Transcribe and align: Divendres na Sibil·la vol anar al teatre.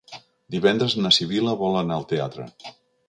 Divendres 0.55 0.95
na 1.05 1.11
Sibil·la 1.17 1.53
vol 1.61 1.77
anar 1.83 1.99
al 1.99 2.09
teatre. 2.15 2.49